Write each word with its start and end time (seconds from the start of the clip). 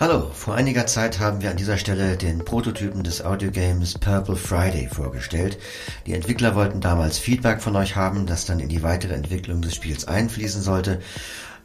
Hallo, 0.00 0.30
vor 0.32 0.54
einiger 0.54 0.86
Zeit 0.86 1.18
haben 1.18 1.42
wir 1.42 1.50
an 1.50 1.56
dieser 1.56 1.78
Stelle 1.78 2.16
den 2.16 2.44
Prototypen 2.44 3.04
des 3.04 3.24
Audiogames 3.24 3.98
Purple 3.98 4.36
Friday 4.36 4.88
vorgestellt. 4.88 5.58
Die 6.06 6.14
Entwickler 6.14 6.54
wollten 6.54 6.80
damals 6.80 7.18
Feedback 7.18 7.62
von 7.62 7.76
euch 7.76 7.96
haben, 7.96 8.26
das 8.26 8.46
dann 8.46 8.60
in 8.60 8.68
die 8.68 8.82
weitere 8.82 9.14
Entwicklung 9.14 9.62
des 9.62 9.74
Spiels 9.74 10.06
einfließen 10.06 10.62
sollte. 10.62 11.00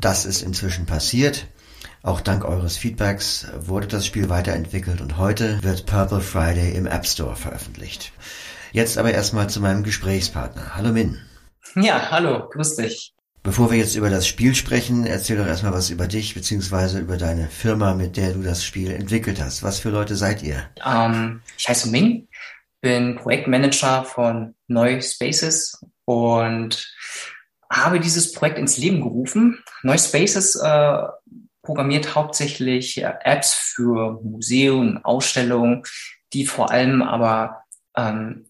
Das 0.02 0.26
ist 0.26 0.42
inzwischen 0.42 0.86
passiert. 0.86 1.48
Auch 2.02 2.22
dank 2.22 2.46
eures 2.46 2.78
Feedbacks 2.78 3.48
wurde 3.60 3.88
das 3.88 4.06
Spiel 4.06 4.30
weiterentwickelt 4.30 5.02
und 5.02 5.18
heute 5.18 5.62
wird 5.64 5.86
Purple 5.86 6.22
Friday 6.22 6.76
im 6.76 6.88
App 6.88 7.06
Store 7.06 7.36
veröffentlicht. 7.36 8.14
Jetzt 8.72 8.98
aber 8.98 9.12
erstmal 9.12 9.50
zu 9.50 9.60
meinem 9.60 9.84
Gesprächspartner. 9.84 10.76
Hallo 10.76 10.92
Min. 10.92 11.20
Ja, 11.76 12.10
hallo, 12.12 12.48
grüß 12.50 12.78
dich. 12.78 13.14
Bevor 13.42 13.72
wir 13.72 13.78
jetzt 13.78 13.96
über 13.96 14.10
das 14.10 14.28
Spiel 14.28 14.54
sprechen, 14.54 15.06
erzähl 15.06 15.38
doch 15.38 15.48
erstmal 15.48 15.72
was 15.72 15.90
über 15.90 16.08
dich 16.08 16.34
beziehungsweise 16.34 17.00
über 17.00 17.16
deine 17.16 17.48
Firma, 17.48 17.94
mit 17.94 18.18
der 18.18 18.34
du 18.34 18.44
das 18.44 18.66
Spiel 18.66 18.92
entwickelt 18.92 19.42
hast. 19.42 19.64
Was 19.64 19.80
für 19.80 19.90
Leute 19.90 20.16
seid 20.16 20.44
ihr? 20.44 20.70
Ähm, 20.86 21.42
ich 21.58 21.70
heiße 21.70 21.90
Ming, 21.90 22.28
bin 22.82 23.16
Projektmanager 23.16 24.04
von 24.04 24.56
Neu 24.68 25.00
Spaces 25.02 25.82
und 26.04 26.94
habe 27.72 28.02
dieses 28.02 28.34
Projekt 28.34 28.58
ins 28.58 28.78
Leben 28.78 29.02
gerufen. 29.02 29.64
Neu 29.84 29.98
Spaces 29.98 30.56
äh, 30.56 30.98
programmiert 31.62 32.16
hauptsächlich 32.16 33.02
Apps 33.02 33.54
für 33.54 34.20
Museen, 34.22 35.00
Ausstellungen, 35.04 35.84
die 36.34 36.46
vor 36.46 36.72
allem 36.72 37.02
aber 37.02 37.64
ähm, 37.96 38.49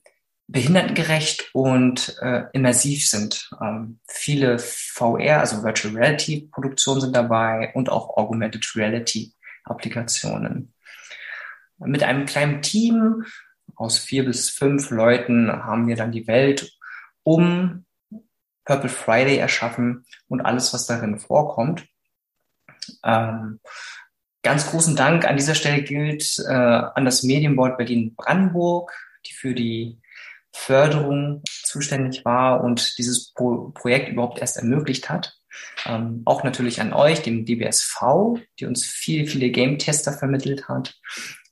behindertengerecht 0.52 1.52
und 1.54 2.18
äh, 2.22 2.46
immersiv 2.54 3.08
sind. 3.08 3.52
Ähm, 3.62 4.00
viele 4.08 4.58
VR, 4.58 5.42
also 5.42 5.64
Virtual 5.64 5.96
Reality 5.96 6.50
Produktionen 6.52 7.02
sind 7.02 7.16
dabei 7.16 7.72
und 7.76 7.90
auch 7.90 8.18
Augmented 8.18 8.76
Reality 8.76 9.34
Applikationen. 9.64 10.74
Mit 11.78 12.04
einem 12.04 12.26
kleinen 12.26 12.62
Team 12.64 13.26
aus 13.76 14.00
vier 14.00 14.26
bis 14.26 14.50
fünf 14.50 14.90
Leuten 14.90 15.52
haben 15.52 15.88
wir 15.88 15.96
dann 15.96 16.12
die 16.12 16.28
Welt 16.28 16.72
um 17.24 17.86
Purple 18.66 18.90
Friday 18.90 19.38
erschaffen 19.38 20.06
und 20.28 20.42
alles, 20.42 20.74
was 20.74 20.88
darin 20.88 21.20
vorkommt. 21.20 21.88
Ähm, 23.04 23.60
ganz 24.42 24.68
großen 24.72 24.96
Dank 24.96 25.26
an 25.26 25.38
dieser 25.38 25.56
Stelle 25.56 25.84
gilt 25.84 26.40
äh, 26.40 26.52
an 26.52 27.06
das 27.06 27.22
Medienboard 27.22 27.78
Berlin-Brandenburg, 27.78 28.92
die 29.28 29.34
für 29.34 29.54
die 29.54 30.00
Förderung 30.54 31.42
zuständig 31.64 32.26
war 32.26 32.64
und 32.64 32.98
dieses 32.98 33.34
Pro 33.34 33.72
Projekt 33.74 34.10
überhaupt 34.10 34.40
erst 34.40 34.58
ermöglicht 34.58 35.10
hat. 35.10 35.36
Ähm, 35.86 36.22
auch 36.26 36.44
natürlich 36.44 36.82
an 36.82 36.94
euch, 36.94 37.22
dem 37.22 37.46
DBSV, 37.46 38.38
die 38.60 38.66
uns 38.66 38.86
viele, 38.86 39.26
viele 39.28 39.50
Game-Tester 39.50 40.14
vermittelt 40.14 40.68
hat. 40.68 40.96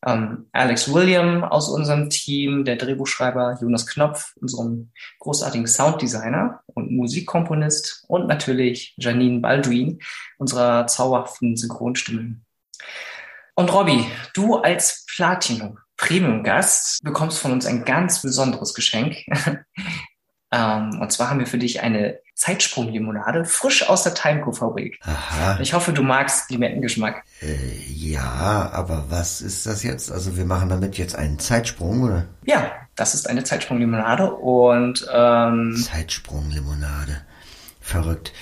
Ähm, 0.05 0.47
Alex 0.51 0.93
William 0.93 1.43
aus 1.43 1.69
unserem 1.69 2.09
Team, 2.09 2.63
der 2.63 2.75
Drehbuchschreiber 2.75 3.57
Jonas 3.59 3.87
Knopf, 3.87 4.33
unserem 4.39 4.91
großartigen 5.19 5.67
Sounddesigner 5.67 6.61
und 6.67 6.91
Musikkomponist 6.91 8.05
und 8.07 8.27
natürlich 8.27 8.93
Janine 8.97 9.39
Baldwin, 9.39 9.99
unserer 10.37 10.85
zauberhaften 10.87 11.57
Synchronstimme. 11.57 12.41
Und 13.55 13.73
Robby, 13.73 14.05
du 14.35 14.57
als 14.57 15.05
Platinum 15.15 15.79
Premium-Gast 15.97 17.03
bekommst 17.03 17.39
von 17.39 17.51
uns 17.51 17.65
ein 17.65 17.83
ganz 17.83 18.21
besonderes 18.21 18.73
Geschenk. 18.73 19.17
ähm, 20.51 20.99
und 21.01 21.11
zwar 21.11 21.29
haben 21.29 21.39
wir 21.39 21.47
für 21.47 21.57
dich 21.57 21.81
eine 21.81 22.19
Zeitsprung-Limonade, 22.35 23.45
frisch 23.45 23.89
aus 23.89 24.03
der 24.03 24.13
Timeco-Fabrik. 24.13 24.99
Aha. 25.01 25.59
Ich 25.59 25.73
hoffe, 25.73 25.91
du 25.91 26.03
magst 26.03 26.51
Limettengeschmack. 26.51 27.23
Äh, 27.41 27.55
ja, 27.87 28.69
aber 28.71 29.05
was 29.09 29.41
ist 29.41 29.65
das 29.65 29.81
jetzt? 29.81 30.11
Also 30.11 30.37
wir 30.37 30.45
machen 30.45 30.69
damit 30.69 30.99
jetzt 30.99 31.15
einen 31.15 31.39
Zeitsprung, 31.39 32.03
oder? 32.03 32.25
Ja, 32.45 32.71
das 32.95 33.15
ist 33.15 33.27
eine 33.27 33.43
Zeitsprung-Limonade 33.43 34.31
und 34.31 35.07
ähm, 35.11 35.75
Zeitsprung-Limonade. 35.75 37.23
Verrückt. 37.81 38.33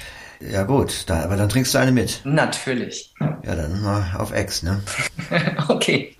Ja 0.41 0.63
gut, 0.63 1.03
da, 1.07 1.23
aber 1.23 1.37
dann 1.37 1.49
trinkst 1.49 1.73
du 1.73 1.77
eine 1.77 1.93
mit. 1.93 2.21
Natürlich. 2.25 3.13
Ja, 3.19 3.55
dann 3.55 3.81
mal 3.81 4.15
auf 4.17 4.33
Ex, 4.33 4.63
ne? 4.63 4.81
okay. 5.69 6.15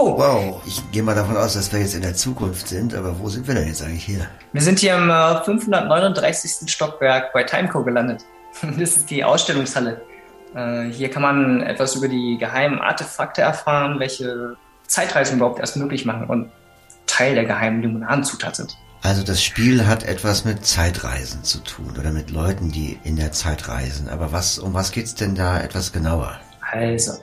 Oh. 0.00 0.16
Wow, 0.16 0.62
ich 0.64 0.80
gehe 0.92 1.02
mal 1.02 1.16
davon 1.16 1.36
aus, 1.36 1.54
dass 1.54 1.72
wir 1.72 1.80
jetzt 1.80 1.96
in 1.96 2.02
der 2.02 2.14
Zukunft 2.14 2.68
sind, 2.68 2.94
aber 2.94 3.18
wo 3.18 3.28
sind 3.28 3.48
wir 3.48 3.54
denn 3.56 3.66
jetzt 3.66 3.82
eigentlich 3.82 4.04
hier? 4.04 4.28
Wir 4.52 4.62
sind 4.62 4.78
hier 4.78 4.94
im 4.94 5.10
äh, 5.10 5.42
539. 5.42 6.70
Stockwerk 6.70 7.32
bei 7.32 7.42
Timeco 7.42 7.82
gelandet. 7.82 8.24
Das 8.78 8.96
ist 8.96 9.10
die 9.10 9.24
Ausstellungshalle. 9.24 10.00
Äh, 10.54 10.84
hier 10.90 11.10
kann 11.10 11.22
man 11.22 11.62
etwas 11.62 11.96
über 11.96 12.06
die 12.06 12.36
geheimen 12.38 12.80
Artefakte 12.80 13.40
erfahren, 13.40 13.98
welche 13.98 14.56
Zeitreisen 14.86 15.38
überhaupt 15.38 15.58
erst 15.58 15.76
möglich 15.76 16.04
machen 16.04 16.28
und 16.28 16.48
Teil 17.08 17.34
der 17.34 17.46
geheimen 17.46 17.82
Limonadenzutat 17.82 18.54
sind. 18.54 18.76
Also 19.02 19.24
das 19.24 19.42
Spiel 19.42 19.84
hat 19.84 20.04
etwas 20.04 20.44
mit 20.44 20.64
Zeitreisen 20.64 21.42
zu 21.42 21.58
tun 21.58 21.92
oder 21.98 22.12
mit 22.12 22.30
Leuten, 22.30 22.70
die 22.70 23.00
in 23.02 23.16
der 23.16 23.32
Zeit 23.32 23.66
reisen. 23.66 24.08
Aber 24.08 24.30
was, 24.30 24.60
um 24.60 24.74
was 24.74 24.92
geht's 24.92 25.16
denn 25.16 25.34
da 25.34 25.60
etwas 25.60 25.92
genauer? 25.92 26.38
Also, 26.70 27.14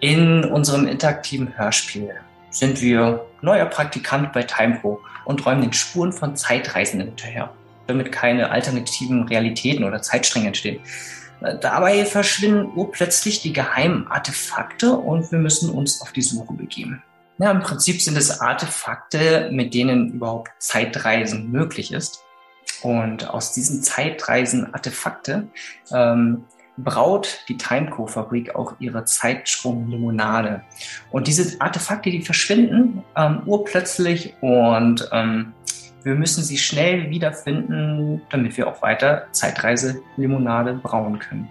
in 0.00 0.44
unserem 0.44 0.86
interaktiven 0.86 1.56
Hörspiel 1.56 2.14
sind 2.50 2.80
wir 2.80 3.26
neuer 3.42 3.66
Praktikant 3.66 4.32
bei 4.32 4.42
Timepro 4.42 5.00
und 5.24 5.44
räumen 5.44 5.62
den 5.62 5.72
Spuren 5.72 6.12
von 6.12 6.36
Zeitreisenden 6.36 7.08
hinterher, 7.08 7.52
damit 7.86 8.12
keine 8.12 8.50
alternativen 8.50 9.24
Realitäten 9.24 9.84
oder 9.84 10.02
Zeitstränge 10.02 10.48
entstehen. 10.48 10.80
Dabei 11.40 12.04
verschwinden 12.04 12.72
urplötzlich 12.74 13.42
die 13.42 13.52
geheimen 13.52 14.08
Artefakte 14.08 14.92
und 14.92 15.30
wir 15.30 15.38
müssen 15.38 15.70
uns 15.70 16.02
auf 16.02 16.12
die 16.12 16.22
Suche 16.22 16.52
begeben. 16.52 17.02
Ja, 17.38 17.52
Im 17.52 17.60
Prinzip 17.60 18.02
sind 18.02 18.16
es 18.16 18.40
Artefakte, 18.40 19.48
mit 19.52 19.72
denen 19.72 20.14
überhaupt 20.14 20.50
Zeitreisen 20.58 21.52
möglich 21.52 21.92
ist. 21.92 22.24
Und 22.82 23.30
aus 23.30 23.52
diesen 23.52 23.82
Zeitreisen-Artefakte 23.82 25.48
ähm, 25.92 26.44
braut 26.82 27.44
die 27.48 27.56
Timeco-Fabrik 27.56 28.54
auch 28.54 28.74
ihre 28.78 29.04
Zeitsprung-Limonade. 29.04 30.62
Und 31.10 31.26
diese 31.26 31.60
Artefakte, 31.60 32.10
die 32.10 32.22
verschwinden 32.22 33.04
ähm, 33.16 33.42
urplötzlich 33.46 34.34
und 34.40 35.08
ähm, 35.12 35.52
wir 36.04 36.14
müssen 36.14 36.44
sie 36.44 36.56
schnell 36.56 37.10
wiederfinden, 37.10 38.22
damit 38.30 38.56
wir 38.56 38.68
auch 38.68 38.80
weiter 38.82 39.26
Zeitreise-Limonade 39.32 40.74
brauen 40.74 41.18
können. 41.18 41.48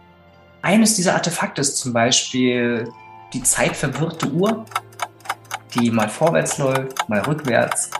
Eines 0.61 0.95
dieser 0.95 1.13
Artefakte 1.13 1.61
ist 1.61 1.77
zum 1.77 1.93
Beispiel 1.93 2.89
die 3.33 3.43
zeitverwirrte 3.43 4.31
Uhr, 4.31 4.65
die 5.75 5.91
mal 5.91 6.09
vorwärts 6.09 6.57
läuft, 6.57 7.07
mal 7.09 7.19
rückwärts. 7.19 7.91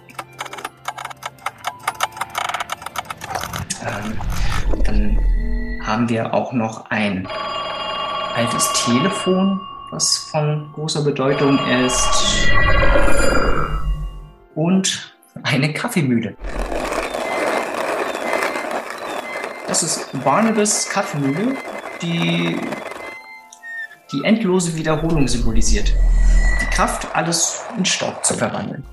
Haben 5.88 6.09
wir 6.09 6.34
auch 6.34 6.52
noch 6.52 6.92
ein 6.92 7.25
altes 8.36 8.72
Telefon, 8.74 9.62
was 9.90 10.18
von 10.30 10.70
großer 10.74 11.02
Bedeutung 11.02 11.58
ist. 11.86 12.52
Und 14.53 15.16
eine 15.44 15.74
Kaffeemühle. 15.74 16.36
Das 19.68 19.81
ist 19.81 20.09
Barnabas 20.24 20.90
Kaffeemühle, 20.90 21.56
die 22.02 22.59
die 24.12 24.24
endlose 24.24 24.75
Wiederholung 24.75 25.28
symbolisiert. 25.28 25.94
Die 26.62 26.66
Kraft, 26.75 27.07
alles 27.16 27.63
in 27.78 27.86
Staub 27.86 28.25
zu 28.25 28.34
verwandeln. 28.34 28.84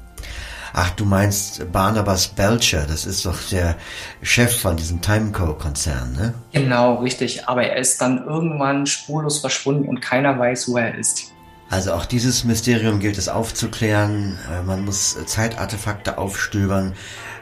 Ach, 0.76 0.90
du 0.90 1.04
meinst 1.04 1.70
Barnabas 1.70 2.26
Belcher, 2.26 2.84
das 2.84 3.06
ist 3.06 3.24
doch 3.26 3.38
der 3.48 3.76
Chef 4.22 4.60
von 4.60 4.76
diesem 4.76 5.00
Timeco-Konzern, 5.00 6.14
ne? 6.14 6.34
Genau, 6.52 6.96
richtig. 6.96 7.46
Aber 7.46 7.62
er 7.62 7.76
ist 7.76 8.00
dann 8.00 8.26
irgendwann 8.26 8.84
spurlos 8.84 9.38
verschwunden 9.38 9.88
und 9.88 10.00
keiner 10.00 10.36
weiß, 10.36 10.68
wo 10.68 10.76
er 10.76 10.98
ist. 10.98 11.33
Also 11.74 11.92
auch 11.92 12.06
dieses 12.06 12.44
Mysterium 12.44 13.00
gilt 13.00 13.18
es 13.18 13.28
aufzuklären. 13.28 14.38
Äh, 14.48 14.62
man 14.62 14.84
muss 14.84 15.16
Zeitartefakte 15.26 16.18
aufstöbern. 16.18 16.94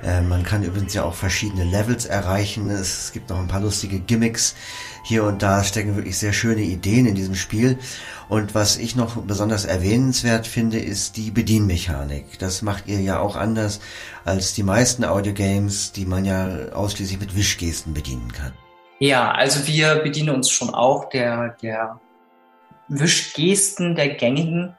Äh, 0.03 0.23
man 0.23 0.43
kann 0.43 0.63
übrigens 0.63 0.95
ja 0.95 1.05
auch 1.05 1.13
verschiedene 1.13 1.65
Levels 1.65 2.07
erreichen. 2.07 2.71
Es 2.71 3.13
gibt 3.13 3.29
noch 3.29 3.39
ein 3.39 3.47
paar 3.47 3.61
lustige 3.61 4.01
Gimmicks. 4.01 4.55
Hier 5.05 5.25
und 5.25 5.43
da 5.43 5.63
stecken 5.63 5.97
wirklich 5.97 6.17
sehr 6.17 6.33
schöne 6.33 6.63
Ideen 6.63 7.05
in 7.05 7.15
diesem 7.15 7.35
Spiel. 7.35 7.79
Und 8.31 8.55
was 8.55 8.79
ich 8.79 8.97
noch 8.97 9.17
besonders 9.17 9.67
erwähnenswert 9.67 10.47
finde, 10.47 10.79
ist 10.79 11.19
die 11.19 11.31
Bedienmechanik. 11.31 12.39
Das 12.39 12.63
macht 12.63 12.87
ihr 12.87 13.03
ja 13.03 13.19
auch 13.19 13.37
anders 13.37 13.81
als 14.25 14.55
die 14.55 14.63
meisten 14.63 15.05
Audiogames, 15.05 15.93
die 15.93 16.07
man 16.07 16.25
ja 16.25 16.71
ausschließlich 16.73 17.21
mit 17.21 17.37
Wischgesten 17.37 17.93
bedienen 17.93 18.33
kann. 18.33 18.55
Ja, 18.99 19.31
also 19.33 19.67
wir 19.67 19.97
bedienen 19.97 20.31
uns 20.31 20.49
schon 20.49 20.73
auch 20.73 21.11
der, 21.11 21.55
der 21.61 22.01
Wischgesten 22.93 23.95
der 23.95 24.11
gängigen. 24.11 24.77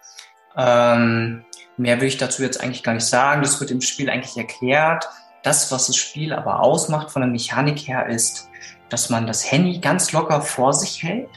Ähm, 0.56 1.46
mehr 1.78 2.00
will 2.00 2.08
ich 2.08 2.18
dazu 2.18 2.44
jetzt 2.44 2.62
eigentlich 2.62 2.84
gar 2.84 2.94
nicht 2.94 3.06
sagen. 3.06 3.42
Das 3.42 3.60
wird 3.60 3.72
im 3.72 3.82
Spiel 3.82 4.10
eigentlich 4.10 4.38
erklärt. 4.38 5.10
Das, 5.42 5.72
was 5.72 5.88
das 5.88 5.98
Spiel 5.98 6.34
aber 6.34 6.62
ausmacht 6.62 7.12
von 7.12 7.22
der 7.22 7.32
Mechanik 7.32 7.80
her, 7.88 8.08
ist, 8.08 8.50
dass 8.90 9.10
man 9.10 9.28
das 9.28 9.52
Handy 9.52 9.80
ganz 9.80 10.12
locker 10.12 10.42
vor 10.42 10.74
sich 10.74 11.04
hält 11.04 11.30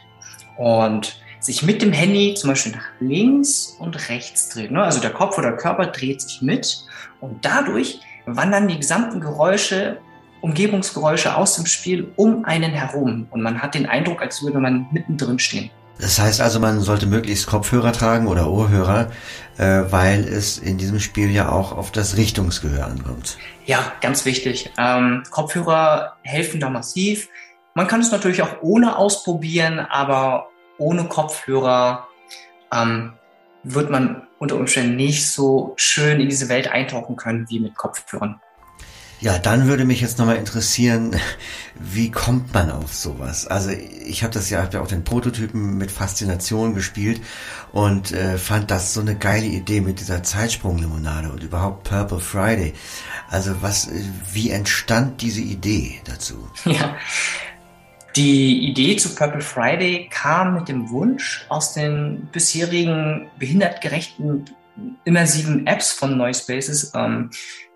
und 0.59 1.21
sich 1.41 1.63
mit 1.63 1.81
dem 1.81 1.93
Handy 1.93 2.35
zum 2.35 2.51
Beispiel 2.51 2.73
nach 2.73 2.89
links 3.01 3.77
und 3.79 4.09
rechts 4.09 4.49
dreht. 4.51 4.71
Ne? 4.71 4.83
Also 4.83 5.01
der 5.01 5.11
Kopf 5.11 5.39
oder 5.39 5.51
der 5.51 5.57
Körper 5.57 5.87
dreht 5.87 6.21
sich 6.21 6.43
mit 6.43 6.85
und 7.21 7.45
dadurch 7.45 8.01
wandern 8.27 8.69
die 8.69 8.77
gesamten 8.77 9.21
Geräusche, 9.21 9.99
Umgebungsgeräusche 10.43 11.37
aus 11.37 11.57
dem 11.57 11.67
Spiel 11.67 12.13
um 12.17 12.45
einen 12.45 12.73
herum 12.73 13.27
und 13.31 13.43
man 13.43 13.63
hat 13.63 13.75
den 13.75 13.87
Eindruck, 13.87 14.21
als 14.21 14.43
würde 14.43 14.59
man 14.59 14.87
mittendrin 14.93 15.39
stehen. 15.39 15.71
Das 15.99 16.19
heißt 16.19 16.41
also, 16.41 16.61
man 16.61 16.81
sollte 16.81 17.07
möglichst 17.07 17.47
Kopfhörer 17.47 17.93
tragen 17.93 18.27
oder 18.27 18.51
Ohrhörer, 18.51 19.11
äh, 19.57 19.83
weil 19.91 20.25
es 20.25 20.59
in 20.59 20.77
diesem 20.77 21.01
Spiel 21.01 21.31
ja 21.31 21.51
auch 21.51 21.73
auf 21.73 21.91
das 21.91 22.17
Richtungsgehör 22.17 22.87
ankommt. 22.87 23.39
Ja, 23.65 23.93
ganz 24.01 24.25
wichtig. 24.25 24.73
Ähm, 24.79 25.23
Kopfhörer 25.31 26.17
helfen 26.23 26.61
da 26.61 26.69
massiv. 26.69 27.29
Man 27.75 27.87
kann 27.89 28.01
es 28.01 28.11
natürlich 28.11 28.43
auch 28.43 28.63
ohne 28.63 28.97
ausprobieren, 28.97 29.79
aber 29.79 30.49
ohne 30.79 31.05
Kopfhörer 31.05 32.07
ähm, 32.73 33.15
wird 33.63 33.91
man 33.91 34.27
unter 34.39 34.57
Umständen 34.57 34.97
nicht 34.97 35.31
so 35.31 35.73
schön 35.77 36.21
in 36.21 36.29
diese 36.29 36.49
Welt 36.49 36.69
eintauchen 36.69 37.17
können 37.17 37.47
wie 37.49 37.61
mit 37.61 37.75
Kopfhörern. 37.75 38.41
Ja, 39.21 39.39
dann 39.39 39.67
würde 39.67 39.87
mich 39.87 40.03
jetzt 40.03 40.19
nochmal 40.19 40.37
interessieren, 40.37 41.17
wie 41.75 42.11
kommt 42.11 42.53
man 42.53 42.71
auf 42.71 42.93
sowas? 42.93 43.47
Also 43.47 43.71
ich 43.71 44.23
habe 44.23 44.35
das 44.35 44.51
ja, 44.51 44.63
hab 44.63 44.75
ja 44.75 44.83
auch 44.83 44.87
den 44.89 45.05
Prototypen 45.05 45.79
mit 45.79 45.91
Faszination 45.91 46.75
gespielt 46.75 47.23
und 47.73 48.13
äh, 48.13 48.37
fand 48.37 48.71
das 48.71 48.93
so 48.93 49.01
eine 49.01 49.17
geile 49.17 49.47
Idee 49.47 49.81
mit 49.81 50.01
dieser 50.01 50.23
Zeitsprunglimonade 50.23 51.31
und 51.31 51.43
überhaupt 51.43 51.85
Purple 51.85 52.21
Friday. 52.21 52.75
Also 53.31 53.63
was, 53.63 53.89
wie 54.33 54.51
entstand 54.51 55.23
diese 55.23 55.41
Idee 55.41 56.01
dazu? 56.05 56.49
Ja, 56.67 56.97
die 58.17 58.71
Idee 58.71 58.97
zu 58.97 59.15
Purple 59.15 59.43
Friday 59.43 60.09
kam 60.11 60.55
mit 60.55 60.69
dem 60.69 60.89
Wunsch 60.91 61.45
aus 61.51 61.75
den 61.75 62.29
bisherigen 62.33 63.29
behindertgerechten 63.39 64.47
immersiven 65.05 65.67
Apps 65.67 65.93
von 65.93 66.17
Noisepaces 66.17 66.93
ähm, 66.95 67.31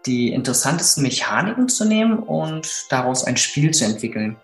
die 0.07 0.33
interessantesten 0.33 1.03
Mechaniken 1.03 1.69
zu 1.69 1.85
nehmen 1.85 2.19
und 2.19 2.87
daraus 2.91 3.25
ein 3.25 3.37
Spiel 3.37 3.73
zu 3.73 3.85
entwickeln. 3.85 4.37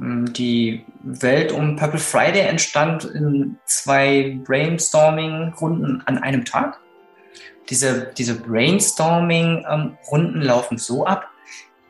Ähm, 0.00 0.32
die 0.32 0.86
Welt 1.02 1.52
um 1.52 1.76
Purple 1.76 2.00
Friday 2.00 2.40
entstand 2.42 3.04
in 3.04 3.58
zwei 3.64 4.40
Brainstorming-Runden 4.44 6.02
an 6.06 6.18
einem 6.18 6.44
Tag. 6.44 6.80
Diese, 7.68 8.12
diese 8.16 8.34
Brainstorming-Runden 8.34 10.40
laufen 10.40 10.78
so 10.78 11.04
ab, 11.04 11.28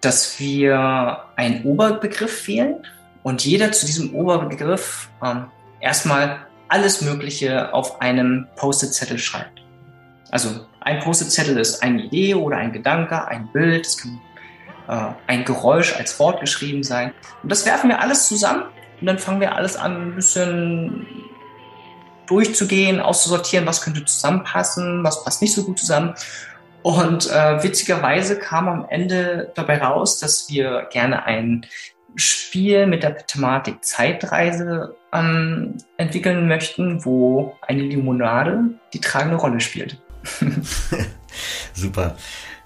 dass 0.00 0.40
wir 0.40 1.24
einen 1.36 1.64
Oberbegriff 1.64 2.48
wählen 2.48 2.86
und 3.22 3.44
jeder 3.44 3.72
zu 3.72 3.84
diesem 3.86 4.14
Oberbegriff 4.14 5.10
ähm, 5.22 5.46
erstmal 5.80 6.46
alles 6.68 7.02
Mögliche 7.02 7.74
auf 7.74 8.00
einem 8.00 8.46
Post-it-Zettel 8.56 9.18
schreibt. 9.18 9.55
Also 10.30 10.66
ein 10.80 11.00
Post-it-Zettel 11.00 11.58
ist 11.58 11.82
eine 11.82 12.02
Idee 12.02 12.34
oder 12.34 12.56
ein 12.56 12.72
Gedanke, 12.72 13.26
ein 13.26 13.48
Bild, 13.52 13.86
es 13.86 13.98
kann 13.98 14.20
äh, 14.88 15.12
ein 15.26 15.44
Geräusch 15.44 15.96
als 15.96 16.18
Wort 16.18 16.40
geschrieben 16.40 16.82
sein. 16.82 17.12
Und 17.42 17.50
das 17.50 17.66
werfen 17.66 17.90
wir 17.90 18.00
alles 18.00 18.28
zusammen 18.28 18.64
und 19.00 19.06
dann 19.06 19.18
fangen 19.18 19.40
wir 19.40 19.54
alles 19.54 19.76
an, 19.76 20.10
ein 20.10 20.14
bisschen 20.14 21.06
durchzugehen, 22.26 23.00
auszusortieren, 23.00 23.66
was 23.66 23.82
könnte 23.82 24.04
zusammenpassen, 24.04 25.04
was 25.04 25.24
passt 25.24 25.42
nicht 25.42 25.54
so 25.54 25.64
gut 25.64 25.78
zusammen. 25.78 26.14
Und 26.82 27.30
äh, 27.30 27.62
witzigerweise 27.62 28.38
kam 28.38 28.68
am 28.68 28.86
Ende 28.88 29.50
dabei 29.54 29.78
raus, 29.78 30.18
dass 30.18 30.48
wir 30.48 30.86
gerne 30.90 31.24
ein 31.24 31.66
Spiel 32.14 32.86
mit 32.86 33.02
der 33.02 33.26
Thematik 33.26 33.84
Zeitreise 33.84 34.96
ähm, 35.12 35.76
entwickeln 35.96 36.48
möchten, 36.48 37.04
wo 37.04 37.56
eine 37.62 37.82
Limonade 37.82 38.70
die 38.92 39.00
tragende 39.00 39.36
Rolle 39.36 39.60
spielt. 39.60 40.00
Super. 41.74 42.16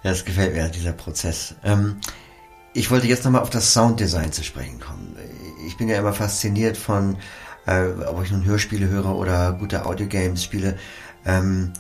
Das 0.03 0.25
gefällt 0.25 0.55
mir, 0.55 0.69
dieser 0.69 0.93
Prozess. 0.93 1.55
Ähm, 1.62 2.01
ich 2.73 2.91
wollte 2.91 3.07
jetzt 3.07 3.25
nochmal 3.25 3.43
auf 3.43 3.51
das 3.51 3.73
Sounddesign 3.73 4.33
zu 4.33 4.45
sprechen 4.45 4.81
kommen. 4.81 5.17
Ich 5.67 5.77
bin 5.77 5.89
ja 5.89 5.99
immer 5.99 6.12
fasziniert 6.12 6.77
von, 6.77 7.17
äh, 7.67 7.89
ob 8.07 8.23
ich 8.25 8.31
nun 8.31 8.45
Hörspiele 8.45 8.89
höre 8.89 9.15
oder 9.15 9.53
gute 9.53 9.85
Audiogames 9.87 10.45
spiele. 10.45 10.79
Ähm, 11.27 11.73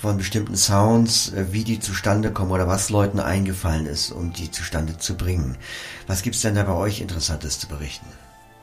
von 0.00 0.16
bestimmten 0.16 0.56
Sounds, 0.56 1.32
äh, 1.34 1.52
wie 1.52 1.64
die 1.64 1.78
zustande 1.78 2.30
kommen 2.30 2.52
oder 2.52 2.66
was 2.66 2.88
Leuten 2.88 3.20
eingefallen 3.20 3.84
ist, 3.86 4.12
um 4.12 4.32
die 4.32 4.50
zustande 4.50 4.96
zu 4.96 5.16
bringen. 5.16 5.58
Was 6.06 6.22
gibt's 6.22 6.40
denn 6.40 6.54
da 6.54 6.62
bei 6.62 6.72
euch 6.72 7.02
Interessantes 7.02 7.58
zu 7.58 7.68
berichten? 7.68 8.06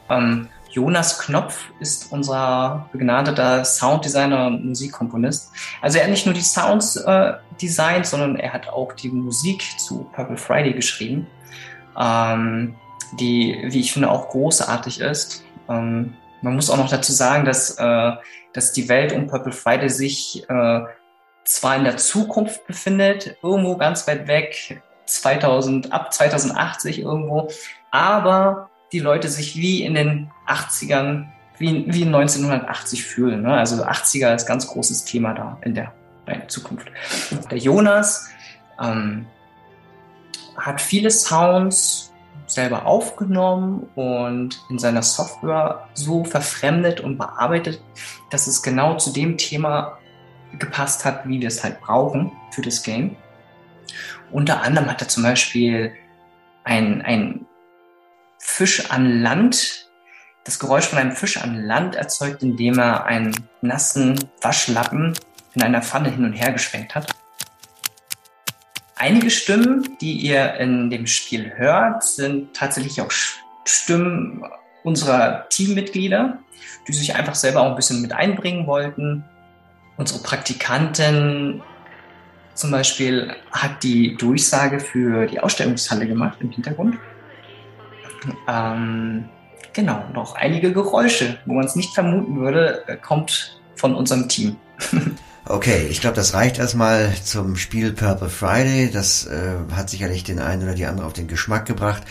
Ähm, 0.10 0.48
Jonas 0.72 1.20
Knopf 1.20 1.66
ist 1.80 2.12
unser 2.12 2.90
begnadeter 2.92 3.64
Sounddesigner 3.66 4.48
und 4.48 4.66
Musikkomponist. 4.66 5.52
Also 5.82 5.98
er 5.98 6.06
hat 6.06 6.12
nicht 6.12 6.26
nur 6.26 6.36
die 6.36 6.42
Sounds 6.42 6.96
äh, 6.98 7.34
designt, 7.62 8.06
sondern 8.06 8.36
er 8.36 8.54
hat 8.54 8.68
auch 8.70 8.94
die 8.94 9.10
Musik 9.10 9.64
zu 9.80 10.10
Purple 10.14 10.38
Friday 10.38 10.74
geschrieben, 10.74 11.28
ähm, 12.00 12.76
die, 13.20 13.58
wie 13.68 13.80
ich 13.80 13.94
finde, 13.94 14.10
auch 14.10 14.30
großartig 14.30 15.00
ist. 15.00 15.44
Ähm, 15.70 16.14
man 16.42 16.56
muss 16.56 16.70
auch 16.70 16.78
noch 16.78 16.90
dazu 16.90 17.12
sagen, 17.12 17.46
dass, 17.46 17.72
äh, 17.78 18.12
dass 18.54 18.74
die 18.74 18.90
Welt 18.90 19.14
um 19.14 19.28
Purple 19.28 19.52
Friday 19.52 19.90
sich 19.90 20.44
äh, 20.50 20.82
zwar 21.44 21.76
in 21.78 21.86
der 21.86 21.98
Zukunft 21.98 22.68
befindet, 22.68 23.38
irgendwo 23.42 23.78
ganz 23.78 24.08
weit 24.08 24.28
weg, 24.28 24.82
2000, 25.06 25.94
ab 25.94 26.14
2080 26.14 27.00
irgendwo, 27.00 27.50
aber 27.92 28.70
die 28.92 29.00
Leute 29.00 29.28
sich 29.28 29.56
wie 29.56 29.84
in 29.84 29.96
den 29.96 30.32
80ern, 30.48 31.26
wie, 31.58 31.86
wie 31.88 32.02
in 32.04 32.14
1980 32.14 33.04
fühlen. 33.04 33.42
Ne? 33.42 33.54
Also 33.54 33.84
80er 33.84 34.36
ist 34.36 34.46
ganz 34.46 34.68
großes 34.68 35.06
Thema 35.06 35.34
da 35.34 35.58
in 35.62 35.76
der, 35.76 35.94
in 36.28 36.40
der 36.40 36.48
Zukunft. 36.48 36.90
Der 37.52 37.58
Jonas 37.58 38.30
ähm, 38.82 39.26
hat 40.58 40.82
viele 40.82 41.12
Sounds 41.12 42.14
selber 42.48 42.86
aufgenommen 42.86 43.90
und 43.96 44.64
in 44.70 44.80
seiner 44.80 45.02
Software 45.02 45.88
so 45.94 46.24
verfremdet 46.24 47.02
und 47.02 47.18
bearbeitet, 47.18 47.82
dass 48.30 48.48
es 48.48 48.64
genau 48.64 48.96
zu 48.96 49.12
dem 49.12 49.38
Thema 49.38 49.98
gepasst 50.58 51.04
hat, 51.04 51.28
wie 51.28 51.42
wir 51.42 51.50
es 51.50 51.64
halt 51.64 51.82
brauchen 51.82 52.32
für 52.52 52.62
das 52.62 52.84
Game. 52.84 53.18
Unter 54.32 54.62
anderem 54.62 54.90
hat 54.90 55.02
er 55.02 55.10
zum 55.10 55.24
Beispiel 55.24 55.94
ein, 56.64 57.02
ein 57.02 57.47
Fisch 58.58 58.90
an 58.90 59.22
Land, 59.22 59.88
das 60.44 60.58
Geräusch 60.58 60.86
von 60.86 60.98
einem 60.98 61.12
Fisch 61.12 61.38
an 61.38 61.64
Land 61.64 61.96
erzeugt, 61.96 62.42
indem 62.42 62.80
er 62.80 63.06
einen 63.06 63.36
nassen 63.62 64.20
Waschlappen 64.42 65.14
in 65.54 65.62
einer 65.62 65.82
Pfanne 65.82 66.10
hin 66.10 66.26
und 66.26 66.34
her 66.34 66.52
geschwenkt 66.52 66.96
hat. 66.96 67.16
Einige 68.96 69.30
Stimmen, 69.30 69.98
die 70.02 70.14
ihr 70.14 70.56
in 70.56 70.90
dem 70.90 71.06
Spiel 71.06 71.54
hört, 71.56 72.04
sind 72.04 72.56
tatsächlich 72.56 73.00
auch 73.00 73.12
Stimmen 73.66 74.44
unserer 74.84 75.48
Teammitglieder, 75.50 76.40
die 76.88 76.94
sich 76.94 77.16
einfach 77.16 77.36
selber 77.36 77.62
auch 77.62 77.70
ein 77.70 77.76
bisschen 77.76 78.02
mit 78.02 78.14
einbringen 78.14 78.66
wollten 78.66 79.24
Unsere 79.98 80.22
Praktikantin 80.22 81.62
zum 82.54 82.72
Beispiel 82.72 83.36
hat 83.52 83.84
die 83.84 84.16
Durchsage 84.16 84.80
für 84.80 85.26
die 85.26 85.40
Ausstellungshalle 85.40 86.08
gemacht 86.08 86.38
im 86.40 86.52
Hintergrund. 86.52 86.98
Ähm, 88.48 89.26
genau, 89.74 90.04
noch 90.14 90.36
einige 90.36 90.74
Geräusche, 90.74 91.38
wo 91.46 91.54
man 91.54 91.66
es 91.66 91.76
nicht 91.76 91.94
vermuten 91.94 92.38
würde, 92.40 92.84
äh, 92.88 92.98
kommt 92.98 93.60
von 93.76 93.96
unserem 93.96 94.28
Team. 94.30 94.58
Okay, 95.50 95.88
ich 95.90 96.02
glaube, 96.02 96.18
das 96.18 96.34
reicht 96.34 96.60
erstmal 96.60 97.14
zum 97.24 97.56
Spiel 97.56 97.94
Purple 97.94 98.30
Friday. 98.30 98.92
Das 98.92 99.26
äh, 99.28 99.56
hat 99.74 99.90
sicherlich 99.90 100.26
den 100.26 100.40
einen 100.40 100.64
oder 100.64 100.74
die 100.74 100.86
andere 100.86 101.08
auf 101.08 101.14
den 101.14 101.30
Geschmack 101.30 101.66
gebracht. 101.66 102.04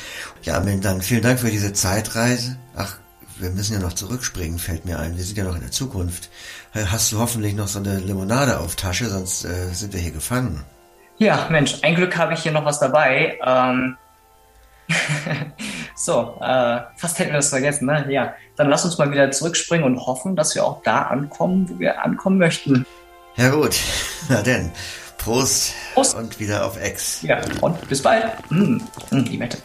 Ja, 0.43 0.59
dann 0.59 1.03
vielen 1.03 1.21
Dank 1.21 1.41
für 1.41 1.51
diese 1.51 1.75
Zeitreise. 1.75 2.57
Ach, 2.75 2.97
wir 3.39 3.51
müssen 3.51 3.75
ja 3.75 3.79
noch 3.79 3.93
zurückspringen, 3.93 4.59
fällt 4.59 4.87
mir 4.87 4.99
ein. 4.99 5.19
Wir 5.19 5.25
sind 5.25 5.37
ja 5.37 5.45
noch 5.45 5.55
in 5.55 5.61
der 5.61 5.71
Zukunft. 5.71 6.31
Hast 6.73 7.13
du 7.13 7.19
hoffentlich 7.19 7.55
noch 7.55 7.69
so 7.69 7.79
eine 7.79 7.99
Limonade 7.99 8.59
auf 8.59 8.75
Tasche, 8.75 9.11
sonst 9.11 9.45
äh, 9.45 9.69
sind 9.73 9.93
wir 9.93 10.01
hier 10.01 10.13
gefangen. 10.13 10.65
Ja, 11.19 11.47
Mensch, 11.51 11.79
ein 11.83 11.95
Glück 11.95 12.17
habe 12.17 12.33
ich 12.33 12.41
hier 12.41 12.53
noch 12.53 12.65
was 12.65 12.81
dabei. 12.81 13.39
Ähm 13.45 13.97
so, 15.97 16.37
äh, 16.41 16.81
fast 16.97 17.19
hätten 17.19 17.31
wir 17.31 17.39
das 17.39 17.49
vergessen, 17.49 17.87
ne? 17.87 18.07
Ja, 18.11 18.35
dann 18.57 18.69
lass 18.69 18.85
uns 18.85 18.99
mal 18.99 19.11
wieder 19.11 19.31
zurückspringen 19.31 19.85
und 19.85 19.99
hoffen, 19.99 20.37
dass 20.37 20.55
wir 20.55 20.65
auch 20.65 20.83
da 20.83 21.03
ankommen, 21.03 21.69
wo 21.69 21.79
wir 21.79 22.05
ankommen 22.05 22.39
möchten. 22.39 22.87
Ja 23.37 23.51
gut, 23.51 23.77
na 24.29 24.43
denn. 24.43 24.71
Prost, 25.19 25.73
Prost. 25.95 26.15
und 26.15 26.39
wieder 26.39 26.65
auf 26.65 26.81
Ex. 26.81 27.23
Ja, 27.23 27.41
und 27.61 27.89
bis 27.89 28.03
bald. 28.03 28.25
Mm, 28.51 28.77
mm, 29.11 29.25
Limette. 29.25 29.59